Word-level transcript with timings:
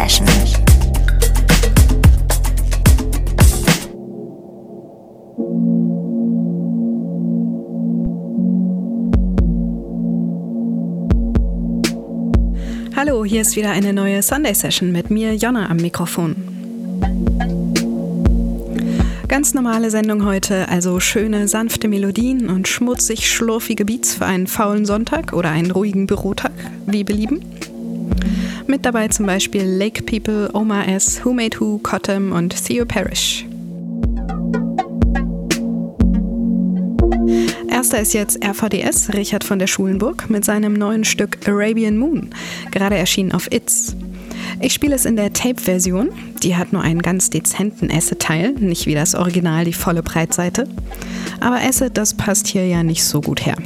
Session. 0.00 0.26
Hallo, 12.96 13.24
hier 13.26 13.42
ist 13.42 13.56
wieder 13.56 13.72
eine 13.72 13.92
neue 13.92 14.22
Sunday 14.22 14.54
Session 14.54 14.90
mit 14.90 15.10
mir, 15.10 15.34
Jonna, 15.34 15.68
am 15.68 15.76
Mikrofon. 15.76 16.36
Ganz 19.28 19.52
normale 19.52 19.90
Sendung 19.90 20.24
heute, 20.24 20.68
also 20.70 20.98
schöne, 20.98 21.46
sanfte 21.46 21.88
Melodien 21.88 22.48
und 22.48 22.68
schmutzig, 22.68 23.30
schlurfige 23.30 23.84
Beats 23.84 24.14
für 24.14 24.24
einen 24.24 24.46
faulen 24.46 24.86
Sonntag 24.86 25.34
oder 25.34 25.50
einen 25.50 25.70
ruhigen 25.70 26.06
Bürotag, 26.06 26.52
wie 26.86 27.04
belieben. 27.04 27.59
Mit 28.70 28.86
dabei 28.86 29.08
zum 29.08 29.26
Beispiel 29.26 29.64
Lake 29.64 30.04
People, 30.04 30.48
Omar 30.52 30.86
S., 30.86 31.24
Who 31.24 31.32
Made 31.32 31.58
Who, 31.58 31.78
Cottam 31.78 32.30
und 32.30 32.54
Theo 32.64 32.86
Parrish. 32.86 33.44
Erster 37.68 38.00
ist 38.00 38.14
jetzt 38.14 38.38
RVDS, 38.44 39.12
Richard 39.12 39.42
von 39.42 39.58
der 39.58 39.66
Schulenburg, 39.66 40.30
mit 40.30 40.44
seinem 40.44 40.74
neuen 40.74 41.02
Stück 41.02 41.38
Arabian 41.48 41.98
Moon, 41.98 42.30
gerade 42.70 42.96
erschienen 42.96 43.32
auf 43.32 43.50
It's. 43.50 43.96
Ich 44.60 44.72
spiele 44.72 44.94
es 44.94 45.04
in 45.04 45.16
der 45.16 45.32
Tape-Version. 45.32 46.10
Die 46.44 46.54
hat 46.54 46.72
nur 46.72 46.82
einen 46.82 47.02
ganz 47.02 47.28
dezenten 47.28 47.90
Acid-Teil, 47.90 48.52
nicht 48.52 48.86
wie 48.86 48.94
das 48.94 49.16
Original 49.16 49.64
die 49.64 49.72
volle 49.72 50.04
Breitseite. 50.04 50.68
Aber 51.40 51.56
Acid, 51.56 51.96
das 51.96 52.14
passt 52.14 52.46
hier 52.46 52.68
ja 52.68 52.84
nicht 52.84 53.02
so 53.02 53.20
gut 53.20 53.44
her. 53.44 53.56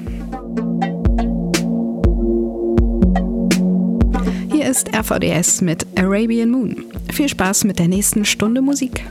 Ist 4.74 4.92
RVDS 4.92 5.60
mit 5.60 5.86
Arabian 5.96 6.50
Moon. 6.50 6.86
Viel 7.12 7.28
Spaß 7.28 7.62
mit 7.62 7.78
der 7.78 7.86
nächsten 7.86 8.24
Stunde 8.24 8.60
Musik. 8.60 9.04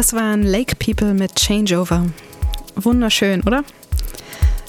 Das 0.00 0.14
waren 0.14 0.44
Lake 0.44 0.76
People 0.76 1.12
mit 1.12 1.34
Changeover. 1.34 2.06
Wunderschön, 2.74 3.42
oder? 3.42 3.64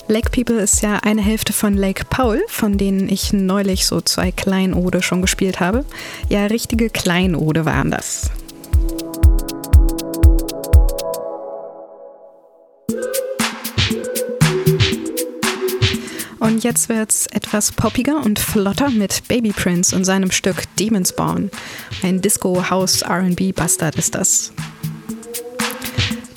Lake 0.10 0.30
People 0.30 0.60
ist 0.60 0.82
ja 0.82 0.98
eine 1.04 1.22
Hälfte 1.22 1.54
von 1.54 1.74
Lake 1.74 2.04
Paul, 2.10 2.44
von 2.50 2.78
denen 2.78 3.08
ich 3.08 3.32
neulich 3.32 3.86
so 3.86 4.02
zwei 4.02 4.34
Kleinode 4.34 5.02
schon 5.02 5.22
gespielt 5.22 5.62
habe. 5.62 5.86
Ja, 6.28 6.48
richtige 6.48 6.90
Kleinode 6.90 7.64
waren 7.64 7.92
das. 7.92 8.30
Und 16.40 16.66
jetzt 16.66 16.90
wird's 16.90 17.28
etwas 17.28 17.72
poppiger 17.72 18.18
und 18.18 18.38
flotter 18.38 18.90
mit 18.90 19.26
Baby 19.30 19.54
Prince 19.54 19.96
und 19.96 20.04
seinem 20.04 20.32
Stück 20.32 20.64
Demons 20.78 21.16
Born. 21.16 21.50
Ein 22.04 22.20
Disco 22.20 22.70
House 22.70 23.02
RB 23.02 23.56
Bastard 23.56 23.96
ist 23.96 24.14
das. 24.14 24.52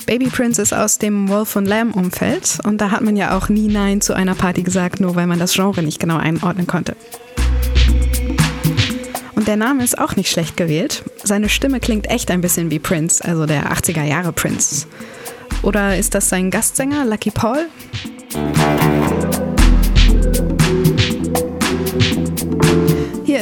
Baby 0.05 0.27
Prince 0.27 0.61
ist 0.61 0.73
aus 0.73 0.99
dem 0.99 1.29
Wolf 1.29 1.55
und 1.55 1.65
Lamb 1.65 1.95
Umfeld 1.95 2.59
und 2.63 2.79
da 2.79 2.91
hat 2.91 3.01
man 3.01 3.15
ja 3.15 3.35
auch 3.35 3.49
nie 3.49 3.67
Nein 3.67 4.01
zu 4.01 4.13
einer 4.13 4.35
Party 4.35 4.61
gesagt, 4.61 4.99
nur 4.99 5.15
weil 5.15 5.25
man 5.25 5.39
das 5.39 5.53
Genre 5.53 5.81
nicht 5.81 5.99
genau 5.99 6.17
einordnen 6.17 6.67
konnte. 6.67 6.95
Und 9.33 9.47
der 9.47 9.57
Name 9.57 9.83
ist 9.83 9.97
auch 9.97 10.15
nicht 10.15 10.29
schlecht 10.29 10.57
gewählt. 10.57 11.03
Seine 11.23 11.49
Stimme 11.49 11.79
klingt 11.79 12.09
echt 12.09 12.29
ein 12.29 12.41
bisschen 12.41 12.69
wie 12.69 12.79
Prince, 12.79 13.25
also 13.25 13.47
der 13.47 13.71
80er 13.73 14.03
Jahre 14.03 14.31
Prince. 14.31 14.85
Oder 15.63 15.97
ist 15.97 16.13
das 16.13 16.29
sein 16.29 16.51
Gastsänger 16.51 17.05
Lucky 17.05 17.31
Paul? 17.31 17.65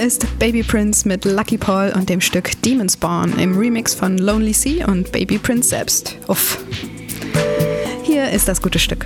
Ist 0.03 0.27
Baby 0.37 0.63
Prince 0.63 1.07
mit 1.07 1.23
Lucky 1.23 1.57
Paul 1.57 1.93
und 1.95 2.09
dem 2.09 2.19
Stück 2.19 2.61
Demon 2.61 2.89
Spawn 2.89 3.39
im 3.39 3.57
Remix 3.57 3.93
von 3.95 4.17
Lonely 4.17 4.51
Sea 4.51 4.85
und 4.85 5.09
Baby 5.13 5.37
Prince 5.37 5.69
selbst. 5.69 6.17
Uff. 6.27 6.59
Hier 8.03 8.29
ist 8.29 8.49
das 8.49 8.61
gute 8.61 8.79
Stück. 8.79 9.05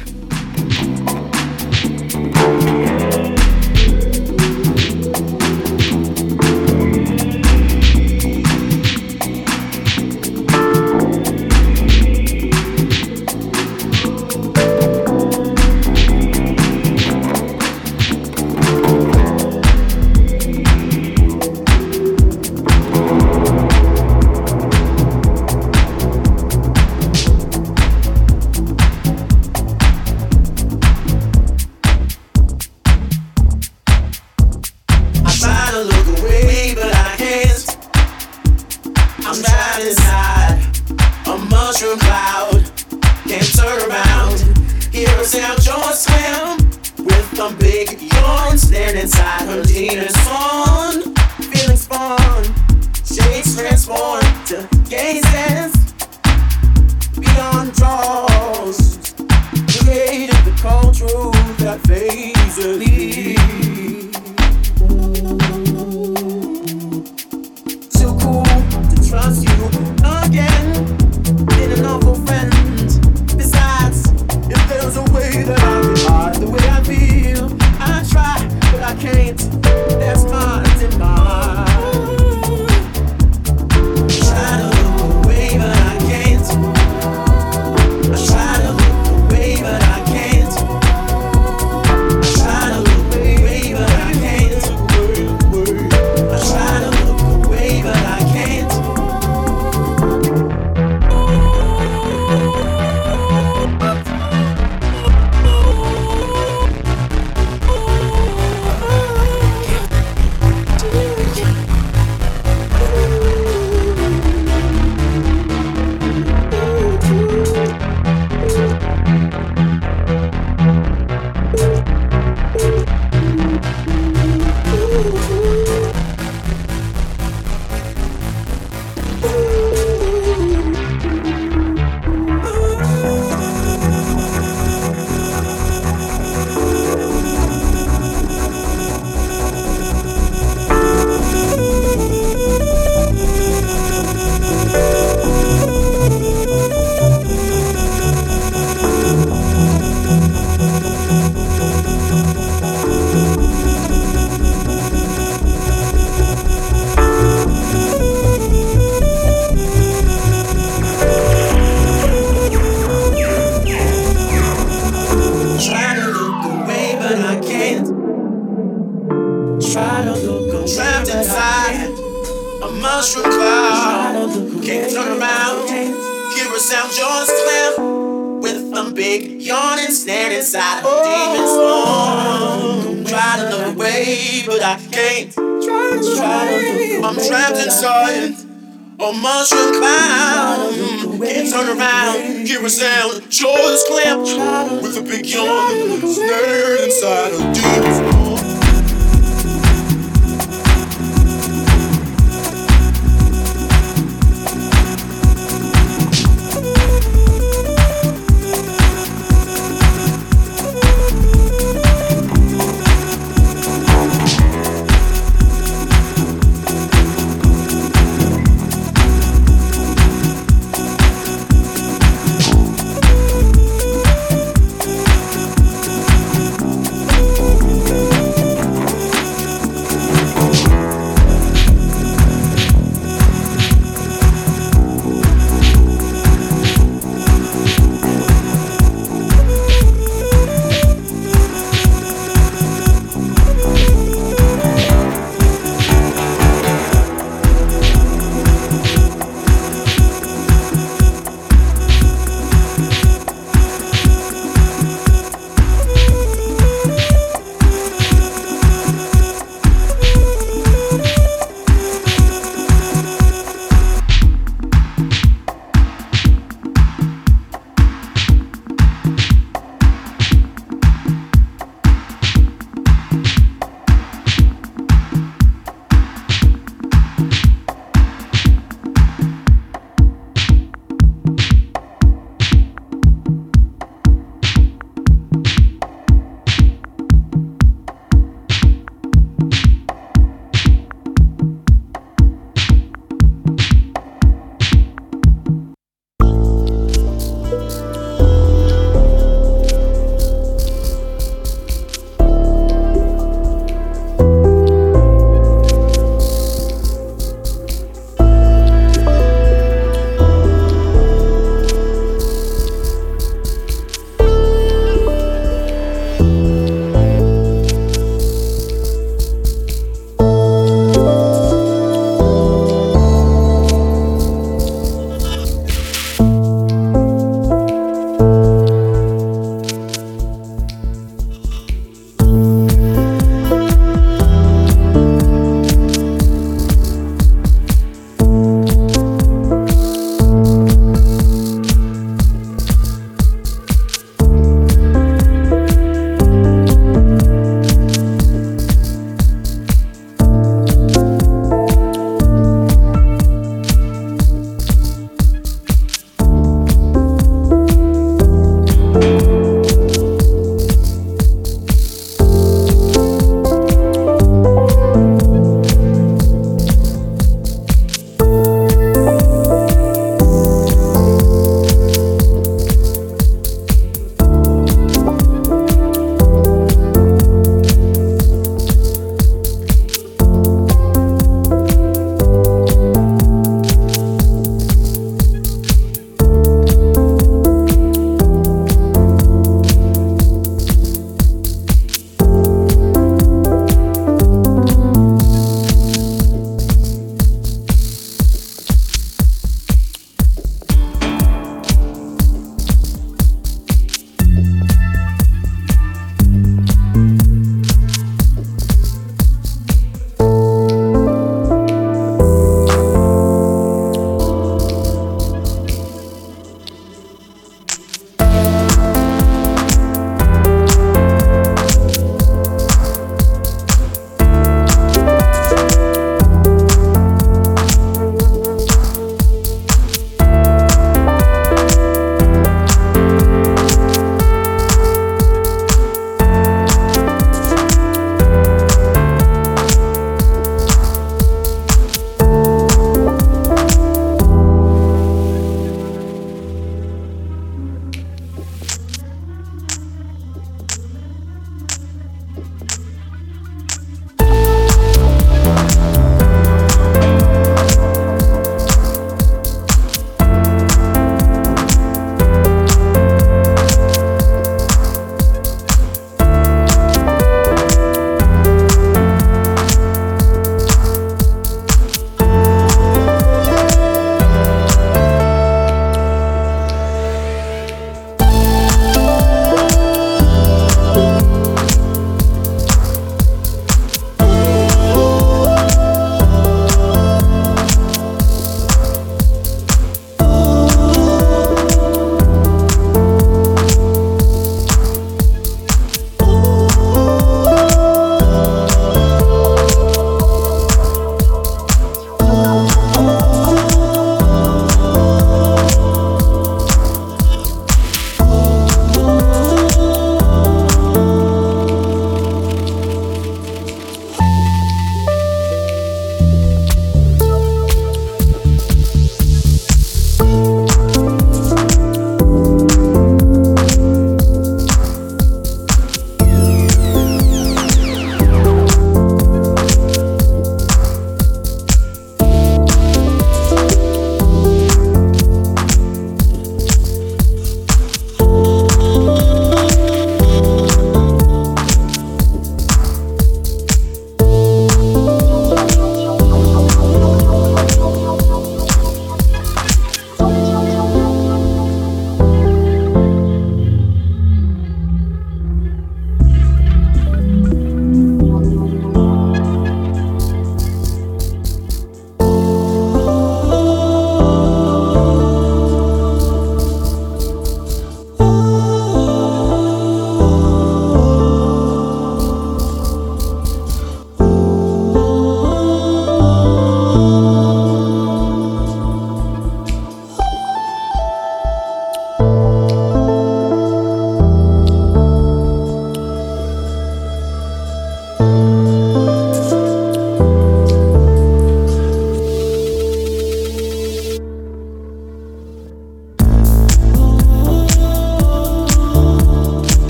cloud 39.67 39.81
inside 39.81 40.59
a 41.27 41.37
mushroom 41.49 41.99
cloud. 41.99 42.71
Can't 43.27 43.55
turn 43.55 43.89
around. 43.89 44.39
Hear 44.93 45.09
a 45.09 45.25
sound, 45.25 45.61
joint 45.61 45.95
swim. 45.95 46.57
With 47.05 47.39
a 47.39 47.53
big 47.59 48.01
yawn, 48.01 48.57
stand 48.57 48.97
inside 48.97 49.43
her 49.43 49.63
Tina's 49.63 50.15
fawn. 50.27 51.13
Feeling 51.51 51.77
spawn, 51.77 52.43
shades 53.03 53.55
transform 53.57 54.21
to 54.45 54.67
gazes 54.89 55.73
beyond 57.19 57.73
draws. 57.73 59.13
Created 59.79 60.39
the 60.45 60.53
cold 60.61 60.93
truth 60.93 61.57
that 61.59 61.79
fades 61.87 62.57
away. 62.65 63.76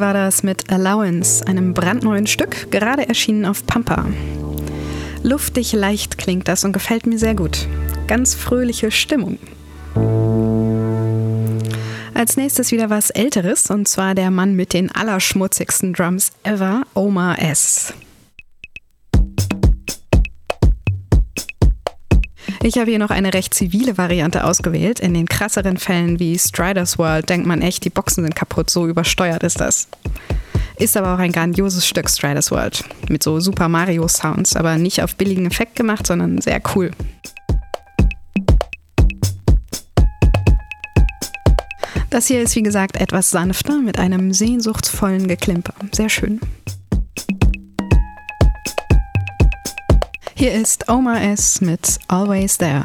War 0.00 0.14
das 0.14 0.44
mit 0.44 0.70
Allowance, 0.70 1.44
einem 1.48 1.74
brandneuen 1.74 2.28
Stück, 2.28 2.70
gerade 2.70 3.08
erschienen 3.08 3.44
auf 3.44 3.66
Pampa. 3.66 4.06
Luftig 5.24 5.72
leicht 5.72 6.18
klingt 6.18 6.46
das 6.46 6.64
und 6.64 6.72
gefällt 6.72 7.06
mir 7.06 7.18
sehr 7.18 7.34
gut. 7.34 7.66
Ganz 8.06 8.36
fröhliche 8.36 8.92
Stimmung. 8.92 9.38
Als 12.14 12.36
nächstes 12.36 12.70
wieder 12.70 12.90
was 12.90 13.10
Älteres, 13.10 13.70
und 13.70 13.88
zwar 13.88 14.14
der 14.14 14.30
Mann 14.30 14.54
mit 14.54 14.72
den 14.72 14.94
allerschmutzigsten 14.94 15.94
Drums 15.94 16.30
ever, 16.44 16.82
Omar 16.94 17.42
S. 17.42 17.92
Ich 22.60 22.76
habe 22.76 22.90
hier 22.90 22.98
noch 22.98 23.10
eine 23.10 23.32
recht 23.34 23.54
zivile 23.54 23.96
Variante 23.98 24.42
ausgewählt. 24.42 24.98
In 24.98 25.14
den 25.14 25.26
krasseren 25.26 25.76
Fällen 25.76 26.18
wie 26.18 26.36
Striders 26.36 26.98
World 26.98 27.28
denkt 27.28 27.46
man 27.46 27.62
echt, 27.62 27.84
die 27.84 27.90
Boxen 27.90 28.24
sind 28.24 28.34
kaputt, 28.34 28.68
so 28.68 28.88
übersteuert 28.88 29.44
ist 29.44 29.60
das. 29.60 29.86
Ist 30.76 30.96
aber 30.96 31.14
auch 31.14 31.18
ein 31.18 31.30
grandioses 31.30 31.86
Stück 31.86 32.10
Striders 32.10 32.50
World. 32.50 32.84
Mit 33.08 33.22
so 33.22 33.38
Super 33.38 33.68
Mario 33.68 34.08
Sounds, 34.08 34.56
aber 34.56 34.76
nicht 34.76 35.02
auf 35.02 35.14
billigen 35.14 35.46
Effekt 35.46 35.76
gemacht, 35.76 36.06
sondern 36.06 36.40
sehr 36.40 36.60
cool. 36.74 36.90
Das 42.10 42.26
hier 42.26 42.42
ist 42.42 42.56
wie 42.56 42.62
gesagt 42.62 43.00
etwas 43.00 43.30
sanfter 43.30 43.78
mit 43.80 43.98
einem 43.98 44.32
sehnsuchtsvollen 44.32 45.28
Geklimper. 45.28 45.74
Sehr 45.92 46.08
schön. 46.08 46.40
Hier 50.38 50.52
ist 50.52 50.88
Omar 50.88 51.20
S. 51.20 51.60
mit 51.60 51.98
Always 52.06 52.58
There. 52.58 52.84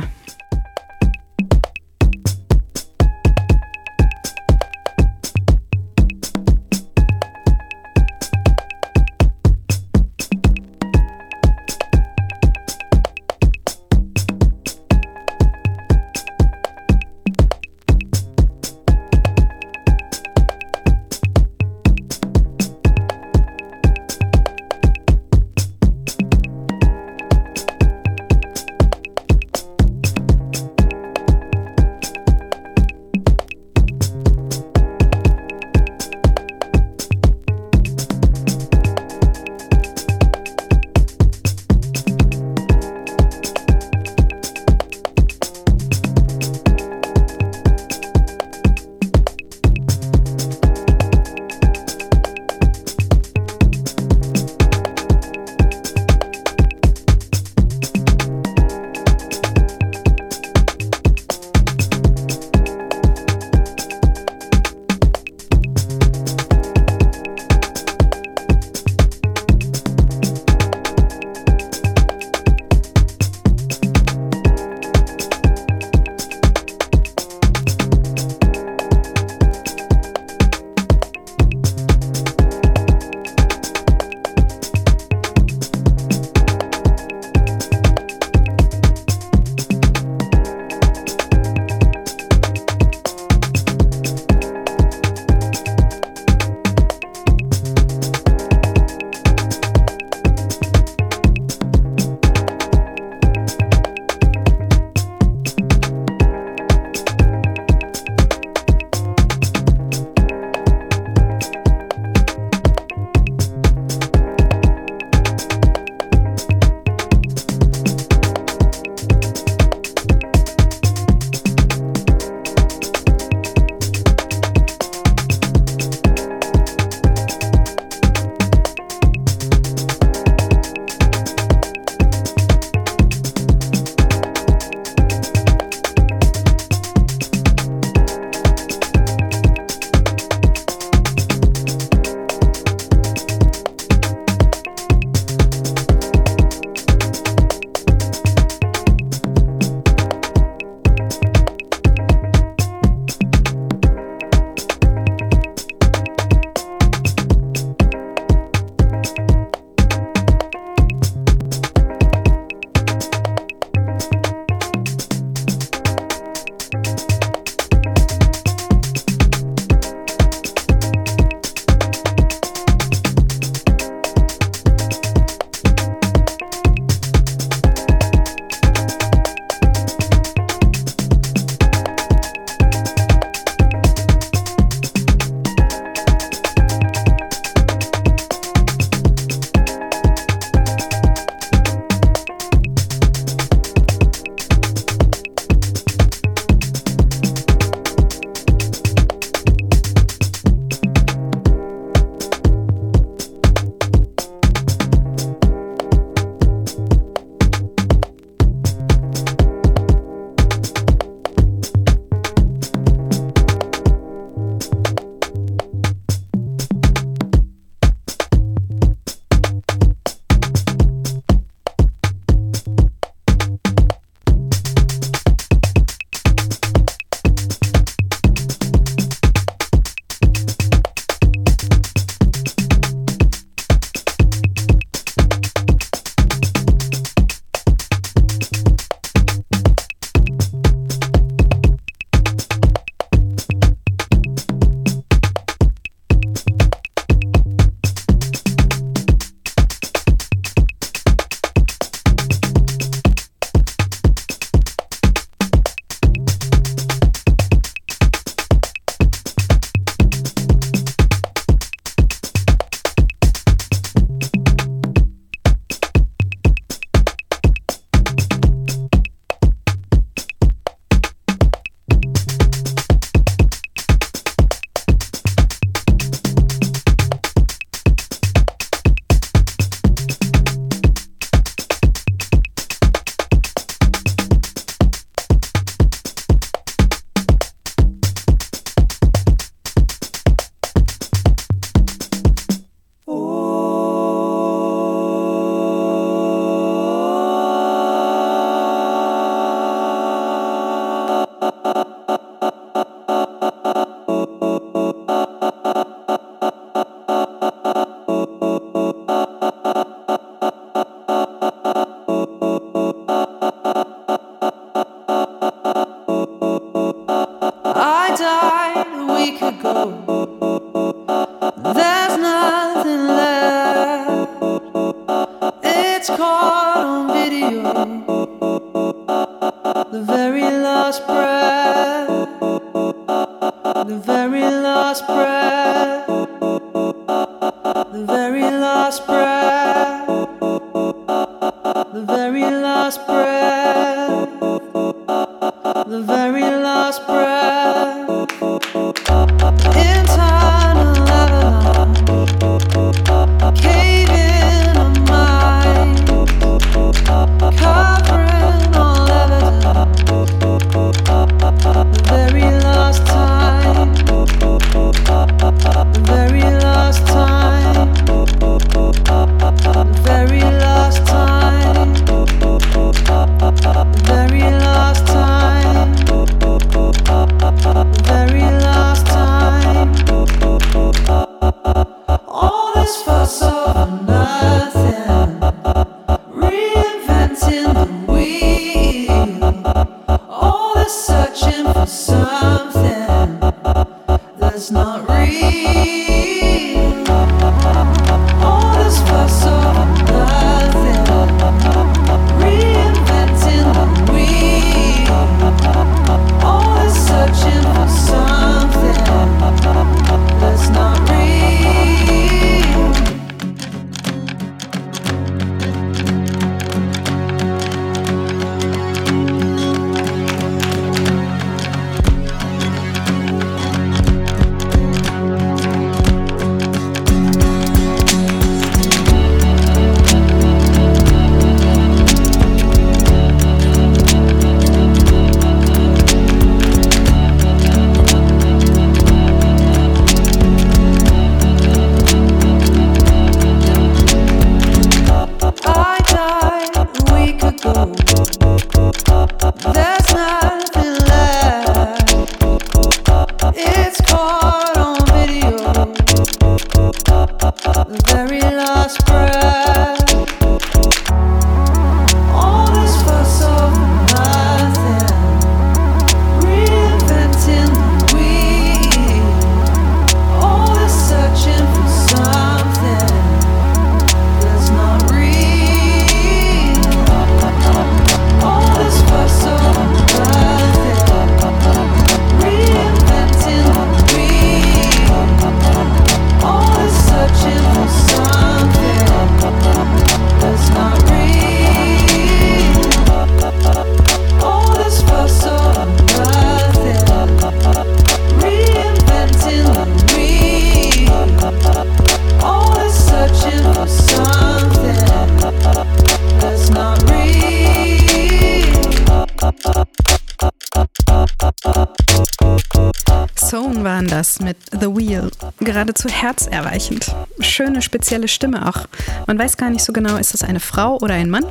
Geradezu 516.03 516.09
herzerweichend. 516.09 517.15
Schöne, 517.39 517.81
spezielle 517.81 518.27
Stimme 518.27 518.67
auch. 518.67 518.87
Man 519.27 519.39
weiß 519.39 519.57
gar 519.57 519.69
nicht 519.69 519.83
so 519.83 519.93
genau, 519.93 520.17
ist 520.17 520.33
das 520.33 520.43
eine 520.43 520.59
Frau 520.59 520.97
oder 520.97 521.13
ein 521.15 521.29
Mann? 521.29 521.45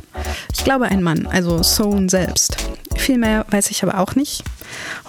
Ich 0.53 0.63
glaube 0.63 0.85
ein 0.85 1.03
Mann, 1.03 1.27
also 1.27 1.63
Sohn 1.63 2.09
selbst. 2.09 2.57
Viel 2.95 3.17
mehr 3.17 3.45
weiß 3.49 3.71
ich 3.71 3.83
aber 3.83 3.99
auch 3.99 4.15
nicht. 4.15 4.43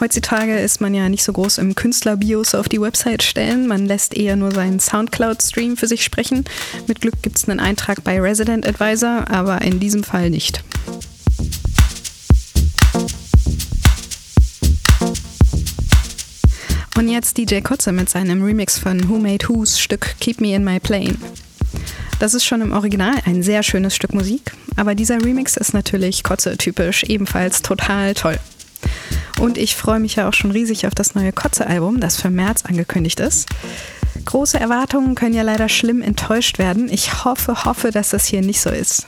Heutzutage 0.00 0.58
ist 0.58 0.80
man 0.80 0.94
ja 0.94 1.08
nicht 1.08 1.24
so 1.24 1.32
groß 1.32 1.58
im 1.58 1.74
Künstlerbios 1.74 2.54
auf 2.54 2.68
die 2.68 2.80
Website 2.80 3.22
stellen. 3.22 3.66
Man 3.66 3.86
lässt 3.86 4.14
eher 4.14 4.36
nur 4.36 4.52
seinen 4.52 4.80
Soundcloud-Stream 4.80 5.76
für 5.76 5.86
sich 5.86 6.04
sprechen. 6.04 6.44
Mit 6.86 7.00
Glück 7.00 7.22
gibt 7.22 7.38
es 7.38 7.48
einen 7.48 7.60
Eintrag 7.60 8.02
bei 8.04 8.20
Resident 8.20 8.66
Advisor, 8.66 9.24
aber 9.30 9.62
in 9.62 9.80
diesem 9.80 10.04
Fall 10.04 10.30
nicht. 10.30 10.62
Und 17.04 17.10
jetzt 17.10 17.36
DJ 17.36 17.60
Kotze 17.60 17.92
mit 17.92 18.08
seinem 18.08 18.42
Remix 18.42 18.78
von 18.78 19.10
Who 19.10 19.18
Made 19.18 19.46
Who's 19.46 19.78
Stück 19.78 20.14
Keep 20.20 20.40
Me 20.40 20.54
in 20.54 20.64
My 20.64 20.80
Plane. 20.80 21.16
Das 22.18 22.32
ist 22.32 22.46
schon 22.46 22.62
im 22.62 22.72
Original 22.72 23.12
ein 23.26 23.42
sehr 23.42 23.62
schönes 23.62 23.94
Stück 23.94 24.14
Musik, 24.14 24.52
aber 24.76 24.94
dieser 24.94 25.22
Remix 25.22 25.58
ist 25.58 25.74
natürlich 25.74 26.22
Kotze-typisch, 26.22 27.02
ebenfalls 27.02 27.60
total 27.60 28.14
toll. 28.14 28.38
Und 29.38 29.58
ich 29.58 29.76
freue 29.76 30.00
mich 30.00 30.16
ja 30.16 30.26
auch 30.26 30.32
schon 30.32 30.50
riesig 30.50 30.86
auf 30.86 30.94
das 30.94 31.14
neue 31.14 31.32
Kotze-Album, 31.32 32.00
das 32.00 32.18
für 32.18 32.30
März 32.30 32.64
angekündigt 32.64 33.20
ist. 33.20 33.50
Große 34.24 34.58
Erwartungen 34.58 35.14
können 35.14 35.34
ja 35.34 35.42
leider 35.42 35.68
schlimm 35.68 36.00
enttäuscht 36.00 36.58
werden. 36.58 36.88
Ich 36.90 37.22
hoffe, 37.26 37.66
hoffe, 37.66 37.90
dass 37.90 38.08
das 38.08 38.24
hier 38.24 38.40
nicht 38.40 38.62
so 38.62 38.70
ist. 38.70 39.06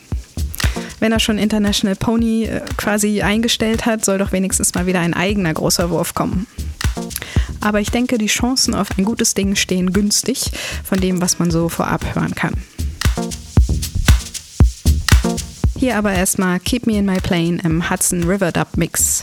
Wenn 1.01 1.13
er 1.13 1.21
schon 1.21 1.39
International 1.39 1.97
Pony 1.97 2.45
äh, 2.45 2.61
quasi 2.77 3.23
eingestellt 3.23 3.87
hat, 3.87 4.05
soll 4.05 4.19
doch 4.19 4.33
wenigstens 4.33 4.75
mal 4.75 4.85
wieder 4.85 5.01
ein 5.01 5.15
eigener 5.15 5.55
großer 5.55 5.89
Wurf 5.89 6.13
kommen. 6.13 6.47
Aber 7.61 7.81
ich 7.81 7.91
denke, 7.91 8.19
die 8.19 8.27
Chancen 8.27 8.75
auf 8.75 8.89
ein 8.97 9.05
gutes 9.05 9.35
Ding 9.35 9.57
stehen 9.57 9.93
günstig 9.93 10.51
von 10.85 11.01
dem, 11.01 11.21
was 11.21 11.39
man 11.39 11.51
so 11.51 11.69
vorab 11.69 12.15
hören 12.15 12.35
kann. 12.35 12.55
Hier 15.79 15.97
aber 15.97 16.13
erstmal 16.13 16.59
Keep 16.61 16.87
Me 16.87 16.99
in 16.99 17.07
My 17.07 17.21
Plane 17.21 17.59
im 17.63 17.91
Hudson 17.91 18.25
River 18.25 18.51
Dub 18.51 18.77
Mix. 18.77 19.23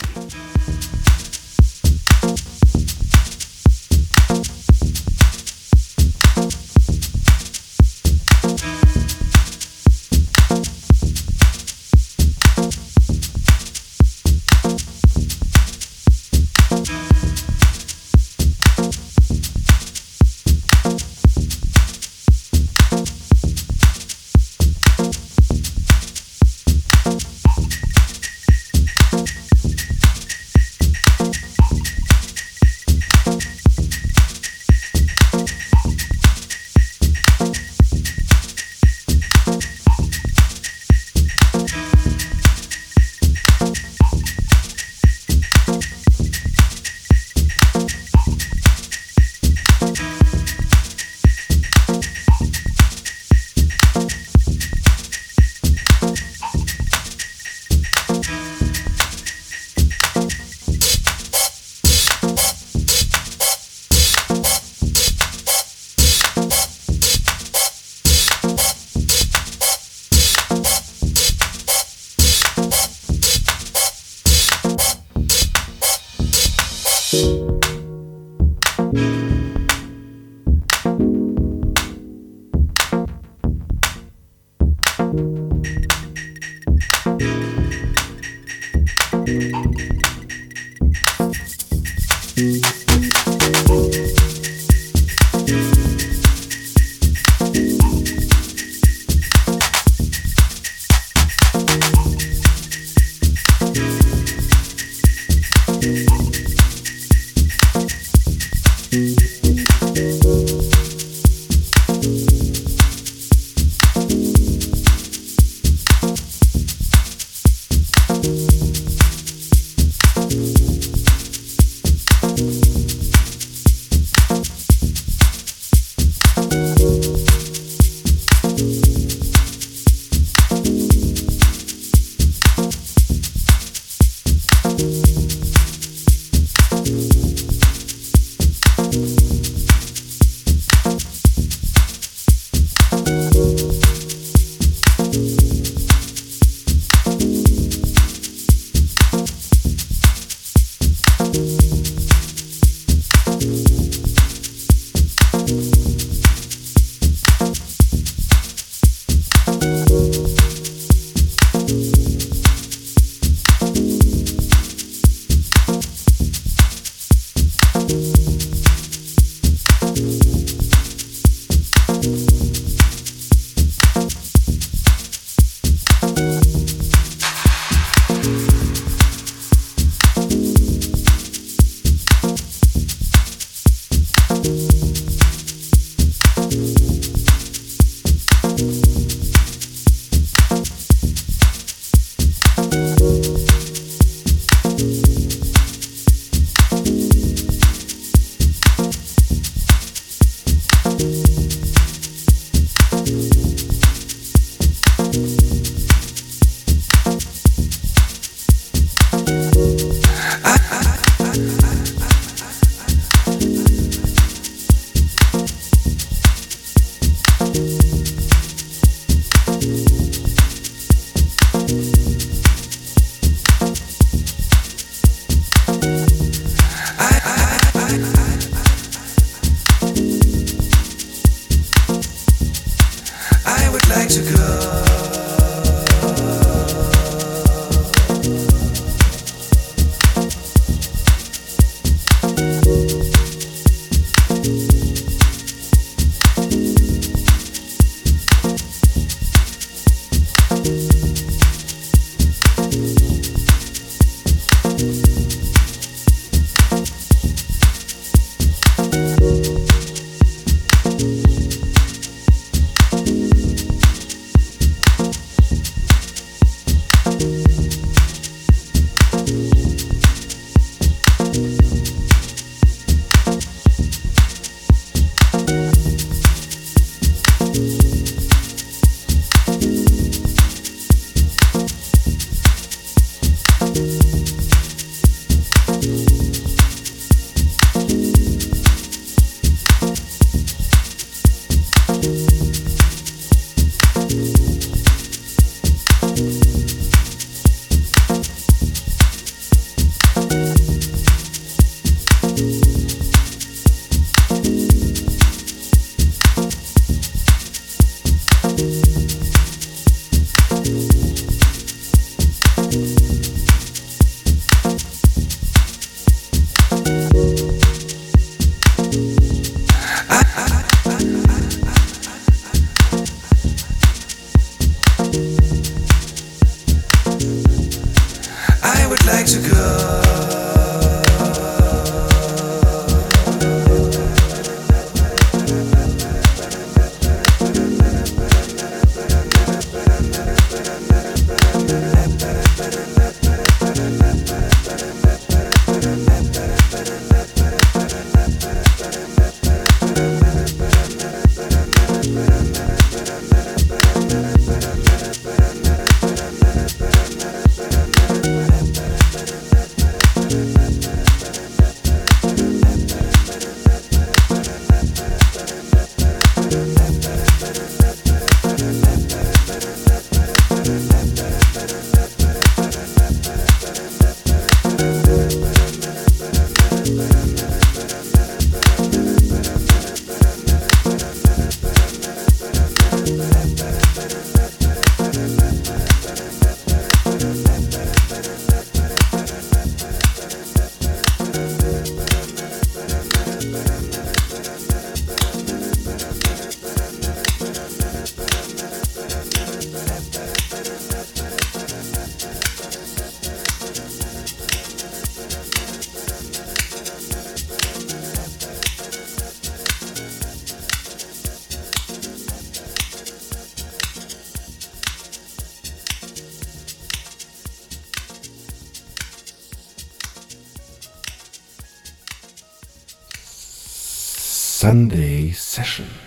Sunday 424.64 425.30
Session. 425.32 426.03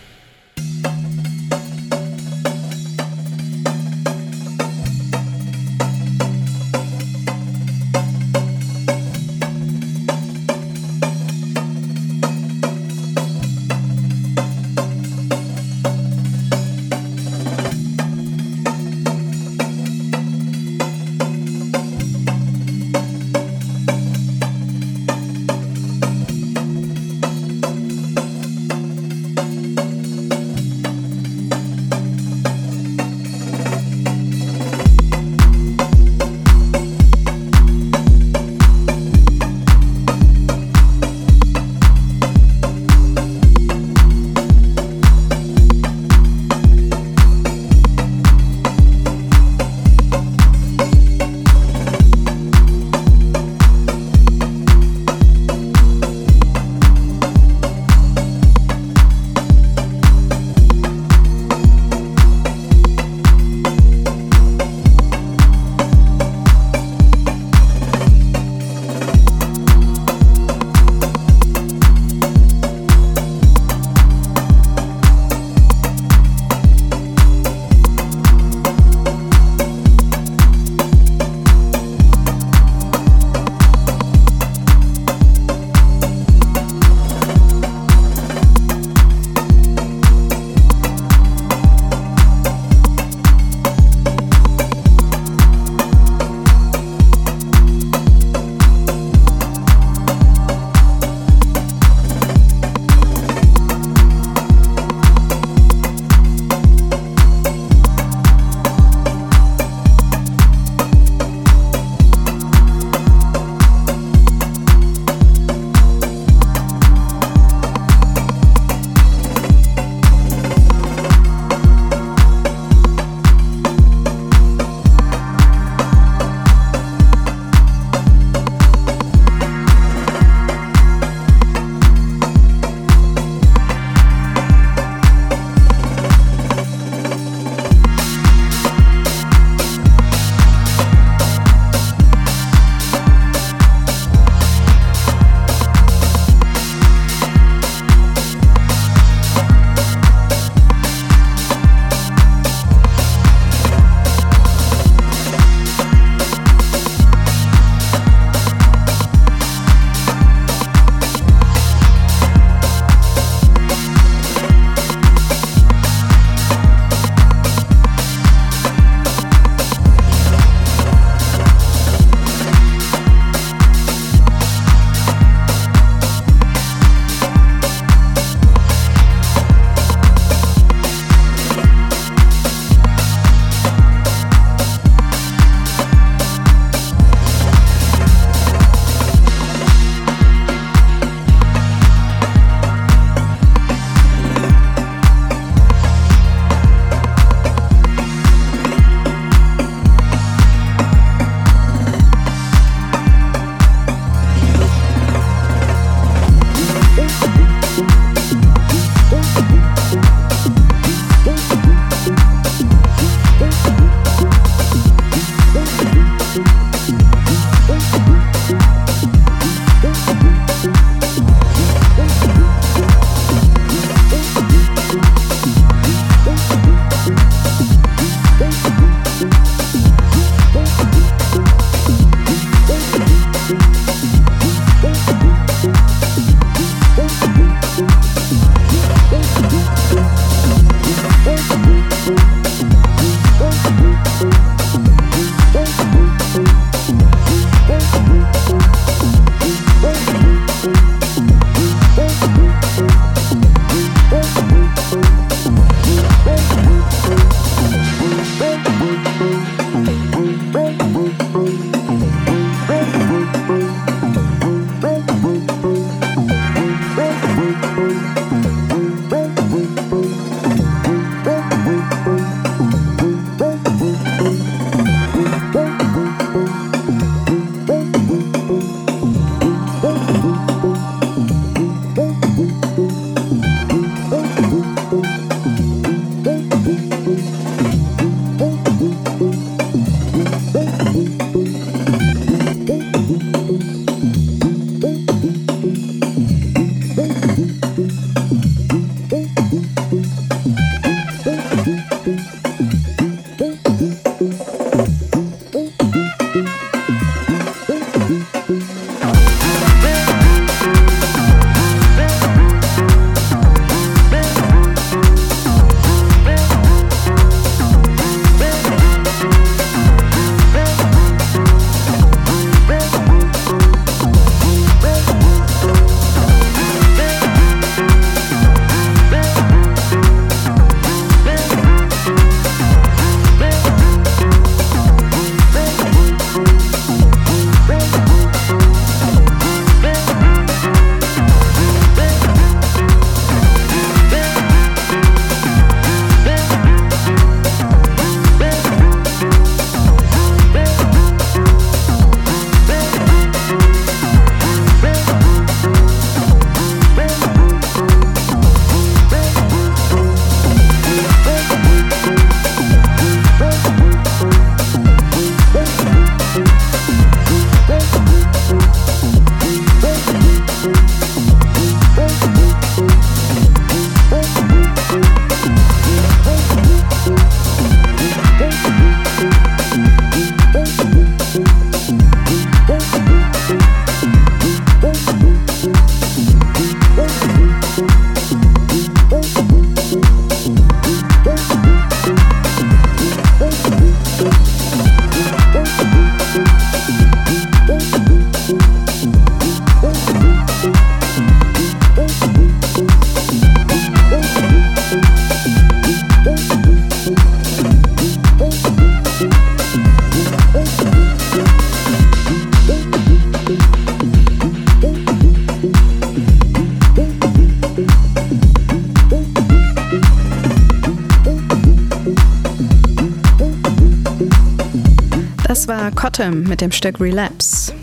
Cottam 426.18 426.42
mit 426.44 426.62
dem 426.62 426.72
Stück 426.72 427.00
Relapse. 427.00 427.74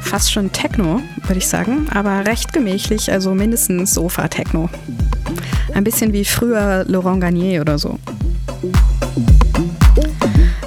Fast 0.00 0.30
schon 0.32 0.52
Techno, 0.52 1.00
würde 1.26 1.38
ich 1.38 1.48
sagen, 1.48 1.88
aber 1.92 2.24
recht 2.24 2.52
gemächlich, 2.52 3.10
also 3.10 3.34
mindestens 3.34 3.94
Sofa-Techno. 3.94 4.70
Ein 5.74 5.82
bisschen 5.82 6.12
wie 6.12 6.24
früher 6.24 6.84
Laurent 6.86 7.20
Garnier 7.20 7.62
oder 7.62 7.76
so. 7.78 7.98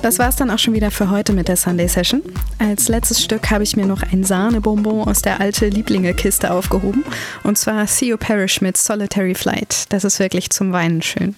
Das 0.01 0.19
war 0.19 0.27
es 0.27 0.35
dann 0.35 0.51
auch 0.51 0.59
schon 0.59 0.73
wieder 0.73 0.91
für 0.91 1.09
heute 1.09 1.31
mit 1.31 1.47
der 1.47 1.55
Sunday 1.55 1.87
Session. 1.87 2.21
Als 2.59 2.89
letztes 2.89 3.23
Stück 3.23 3.51
habe 3.51 3.63
ich 3.63 3.77
mir 3.77 3.85
noch 3.85 4.03
ein 4.03 4.25
Sahnebonbon 4.25 5.07
aus 5.07 5.21
der 5.21 5.39
alte 5.39 5.69
Lieblinge-Kiste 5.69 6.51
aufgehoben. 6.51 7.05
Und 7.43 7.57
zwar 7.57 7.85
Theo 7.85 8.17
Parrish 8.17 8.59
mit 8.59 8.75
Solitary 8.75 9.33
Flight. 9.33 9.85
Das 9.89 10.03
ist 10.03 10.19
wirklich 10.19 10.49
zum 10.49 10.73
Weinen 10.73 11.01
schön. 11.01 11.35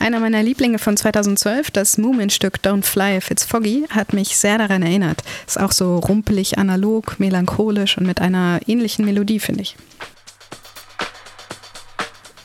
Einer 0.00 0.18
meiner 0.18 0.42
Lieblinge 0.42 0.78
von 0.78 0.96
2012, 0.96 1.70
das 1.72 1.98
Moomin-Stück 1.98 2.60
Don't 2.62 2.84
Fly 2.84 3.18
If 3.18 3.30
It's 3.30 3.44
Foggy, 3.44 3.84
hat 3.90 4.14
mich 4.14 4.38
sehr 4.38 4.56
daran 4.56 4.82
erinnert. 4.82 5.22
Ist 5.46 5.60
auch 5.60 5.72
so 5.72 5.98
rumpelig, 5.98 6.56
analog, 6.56 7.20
melancholisch 7.20 7.98
und 7.98 8.06
mit 8.06 8.18
einer 8.18 8.60
ähnlichen 8.66 9.04
Melodie, 9.04 9.40
finde 9.40 9.60
ich. 9.60 9.76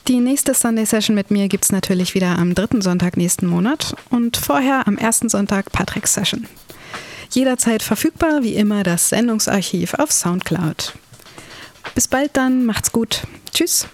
Die 0.06 0.20
nächste 0.20 0.52
Sunday 0.52 0.84
Session 0.84 1.16
mit 1.16 1.30
mir 1.30 1.48
gibt 1.48 1.64
es 1.64 1.72
natürlich 1.72 2.14
wieder 2.14 2.38
am 2.38 2.54
dritten 2.54 2.82
Sonntag 2.82 3.16
nächsten 3.16 3.46
Monat 3.46 3.96
und 4.10 4.36
vorher 4.36 4.86
am 4.86 4.98
ersten 4.98 5.30
Sonntag 5.30 5.72
Patricks 5.72 6.12
Session. 6.12 6.46
Jederzeit 7.30 7.82
verfügbar, 7.82 8.42
wie 8.42 8.54
immer, 8.54 8.82
das 8.82 9.08
Sendungsarchiv 9.08 9.94
auf 9.94 10.12
Soundcloud. 10.12 10.92
Bis 11.94 12.06
bald 12.06 12.36
dann, 12.36 12.66
macht's 12.66 12.92
gut. 12.92 13.22
Tschüss. 13.50 13.88